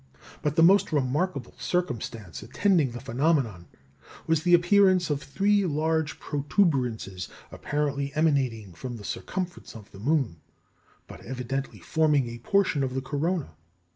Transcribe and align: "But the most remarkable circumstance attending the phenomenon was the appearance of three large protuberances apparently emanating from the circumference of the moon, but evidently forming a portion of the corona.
"But 0.41 0.55
the 0.55 0.63
most 0.63 0.91
remarkable 0.91 1.53
circumstance 1.59 2.41
attending 2.41 2.89
the 2.89 2.99
phenomenon 2.99 3.67
was 4.25 4.41
the 4.41 4.55
appearance 4.55 5.11
of 5.11 5.21
three 5.21 5.63
large 5.63 6.19
protuberances 6.19 7.29
apparently 7.51 8.11
emanating 8.15 8.73
from 8.73 8.95
the 8.97 9.03
circumference 9.03 9.75
of 9.75 9.91
the 9.91 9.99
moon, 9.99 10.37
but 11.05 11.21
evidently 11.23 11.77
forming 11.77 12.29
a 12.29 12.39
portion 12.39 12.81
of 12.81 12.95
the 12.95 13.01
corona. 13.03 13.51